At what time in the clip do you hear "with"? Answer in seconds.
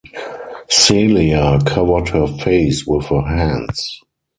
2.87-3.05